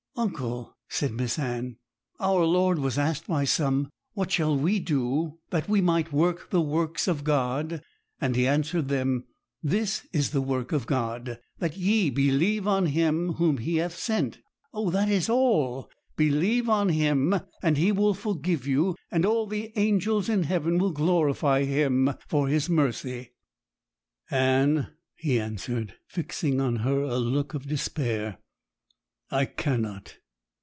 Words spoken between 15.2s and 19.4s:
all! Believe on Him, and He will forgive you; and